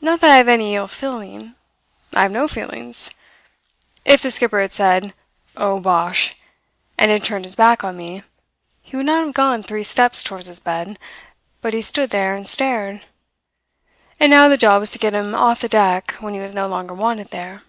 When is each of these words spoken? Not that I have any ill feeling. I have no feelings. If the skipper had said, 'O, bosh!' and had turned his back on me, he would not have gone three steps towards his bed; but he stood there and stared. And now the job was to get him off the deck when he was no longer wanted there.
Not 0.00 0.20
that 0.20 0.30
I 0.30 0.36
have 0.38 0.48
any 0.48 0.76
ill 0.76 0.88
feeling. 0.88 1.54
I 2.14 2.22
have 2.22 2.30
no 2.32 2.48
feelings. 2.48 3.10
If 4.02 4.22
the 4.22 4.30
skipper 4.30 4.62
had 4.62 4.72
said, 4.72 5.12
'O, 5.58 5.78
bosh!' 5.78 6.34
and 6.96 7.10
had 7.10 7.22
turned 7.22 7.44
his 7.44 7.54
back 7.56 7.84
on 7.84 7.94
me, 7.98 8.22
he 8.80 8.96
would 8.96 9.04
not 9.04 9.26
have 9.26 9.34
gone 9.34 9.62
three 9.62 9.84
steps 9.84 10.22
towards 10.24 10.46
his 10.46 10.58
bed; 10.58 10.98
but 11.60 11.74
he 11.74 11.82
stood 11.82 12.08
there 12.08 12.34
and 12.34 12.48
stared. 12.48 13.02
And 14.18 14.30
now 14.30 14.48
the 14.48 14.56
job 14.56 14.80
was 14.80 14.92
to 14.92 14.98
get 14.98 15.12
him 15.12 15.34
off 15.34 15.60
the 15.60 15.68
deck 15.68 16.12
when 16.18 16.32
he 16.32 16.40
was 16.40 16.54
no 16.54 16.66
longer 16.66 16.94
wanted 16.94 17.28
there. 17.28 17.60